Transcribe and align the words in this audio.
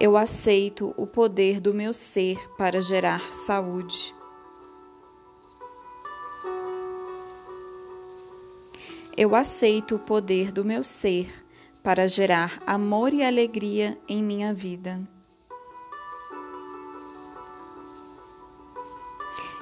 Eu 0.00 0.16
aceito 0.16 0.94
o 0.96 1.06
poder 1.06 1.60
do 1.60 1.74
meu 1.74 1.92
ser 1.92 2.38
para 2.56 2.80
gerar 2.80 3.30
saúde. 3.30 4.14
Eu 9.14 9.36
aceito 9.36 9.96
o 9.96 9.98
poder 9.98 10.50
do 10.50 10.64
meu 10.64 10.82
ser 10.82 11.30
para 11.82 12.08
gerar 12.08 12.62
amor 12.66 13.12
e 13.12 13.22
alegria 13.22 13.98
em 14.08 14.22
minha 14.22 14.54
vida. 14.54 15.06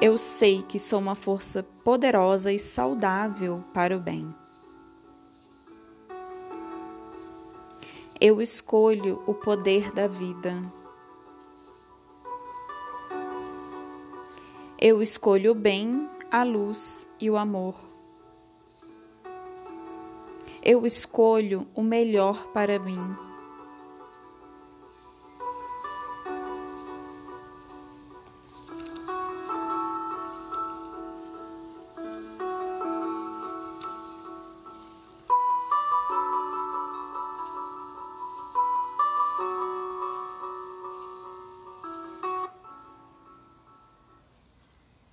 Eu 0.00 0.18
sei 0.18 0.62
que 0.62 0.78
sou 0.78 0.98
uma 0.98 1.14
força 1.14 1.62
poderosa 1.82 2.52
e 2.52 2.58
saudável 2.58 3.64
para 3.72 3.96
o 3.96 3.98
bem. 3.98 4.28
Eu 8.20 8.42
escolho 8.42 9.22
o 9.26 9.32
poder 9.32 9.94
da 9.94 10.06
vida. 10.06 10.62
Eu 14.78 15.00
escolho 15.00 15.52
o 15.52 15.54
bem, 15.54 16.06
a 16.30 16.44
luz 16.44 17.08
e 17.18 17.30
o 17.30 17.36
amor. 17.38 17.74
Eu 20.62 20.84
escolho 20.84 21.66
o 21.74 21.82
melhor 21.82 22.48
para 22.48 22.78
mim. 22.78 23.25